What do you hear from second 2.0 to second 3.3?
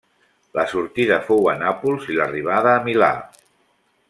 i l'arribada a Milà.